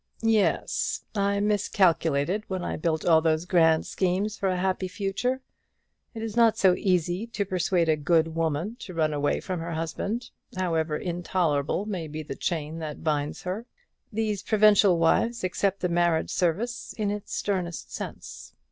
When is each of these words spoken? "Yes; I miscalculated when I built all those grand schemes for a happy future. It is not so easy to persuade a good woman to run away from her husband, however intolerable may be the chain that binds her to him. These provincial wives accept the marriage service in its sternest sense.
"Yes; 0.23 1.05
I 1.13 1.39
miscalculated 1.41 2.43
when 2.47 2.63
I 2.63 2.75
built 2.75 3.05
all 3.05 3.21
those 3.21 3.45
grand 3.45 3.85
schemes 3.85 4.35
for 4.35 4.49
a 4.49 4.57
happy 4.57 4.87
future. 4.87 5.41
It 6.15 6.23
is 6.23 6.35
not 6.35 6.57
so 6.57 6.73
easy 6.75 7.27
to 7.27 7.45
persuade 7.45 7.87
a 7.87 7.95
good 7.95 8.33
woman 8.33 8.77
to 8.79 8.95
run 8.95 9.13
away 9.13 9.39
from 9.41 9.59
her 9.59 9.73
husband, 9.73 10.31
however 10.57 10.97
intolerable 10.97 11.85
may 11.85 12.07
be 12.07 12.23
the 12.23 12.35
chain 12.35 12.79
that 12.79 13.03
binds 13.03 13.43
her 13.43 13.61
to 13.61 13.67
him. 13.67 13.67
These 14.11 14.41
provincial 14.41 14.97
wives 14.97 15.43
accept 15.43 15.81
the 15.81 15.87
marriage 15.89 16.31
service 16.31 16.95
in 16.97 17.11
its 17.11 17.35
sternest 17.35 17.93
sense. 17.93 18.55